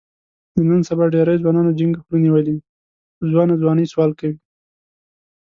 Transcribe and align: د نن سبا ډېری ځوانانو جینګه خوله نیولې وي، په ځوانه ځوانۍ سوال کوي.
د 0.55 0.57
نن 0.69 0.81
سبا 0.89 1.05
ډېری 1.13 1.41
ځوانانو 1.43 1.75
جینګه 1.77 1.99
خوله 2.03 2.17
نیولې 2.25 2.51
وي، 2.53 2.63
په 3.17 3.23
ځوانه 3.31 3.53
ځوانۍ 3.61 3.85
سوال 3.93 4.11
کوي. 4.19 4.37